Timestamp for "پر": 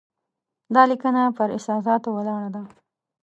1.37-1.49